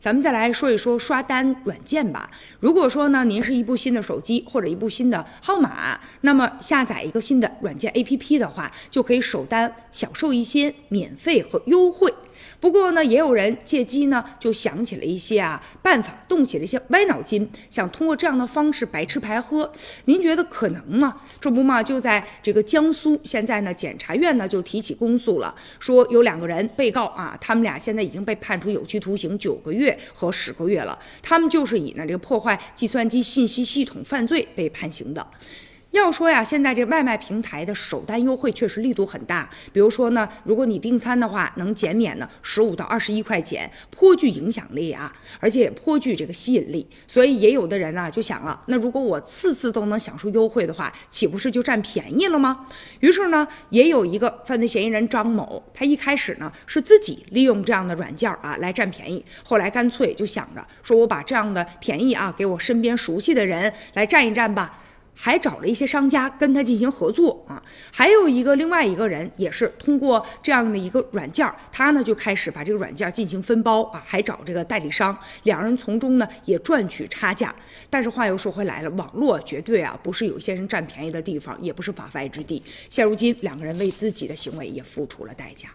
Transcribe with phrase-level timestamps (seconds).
[0.00, 2.30] 咱们再来说一说刷单软件吧。
[2.60, 12.12] 如果说呢，您是一部新的手机或者一部新的号码，那么下载一个新的软件 APP 的话，就可以首单享受一些免费和优惠。
[12.60, 19.70] 不过呢，也有人借机呢，就想起了一些啊办法，动起了一些歪脑筋，想通过这样的方式白吃白喝。
[20.04, 21.22] 您觉得可能吗？
[21.40, 35.24] 这不嘛，就在这个江苏，现在呢，检察院呢就提起公诉了，说有两个人被告啊，他们俩现在已经被判处有期徒刑九个月月和十个月了，他们就是以呢这个破坏计算机信息系统犯罪被判刑的。
[35.92, 39.48] 要说呀，现在这外卖平台的首单优惠确实力度很大。
[39.72, 46.86] 比如说呢，如果你订餐的话，能减免呢十五到二十一块钱，颇具影响力啊，而且也颇具这个吸引力。
[47.06, 52.66] 所以也有的人啊就想了，那如果我次次都能享受优惠的话，岂不是就占便宜了吗？
[53.00, 64.82] 于是呢，也有一个犯罪嫌疑人张某，他一开始呢是自己利用这样的软件啊来占便宜，后来干脆就想着说我把这样的便宜啊给我身边熟悉的人来占一占吧。
[65.18, 77.54] 还找了一些商家跟他进行合作啊，还有一个另外一个人也是通过这样的一个软件，他呢就开始把这个软件进行分包啊，还找这个代理商，两人从中呢也赚取差价。
[77.88, 82.62] 但是话又说回来了，网络绝对啊不是有些人占便宜的地方，也不是法外之地。
[82.90, 85.70] 现如今两个人为自己的行为也付出了代价。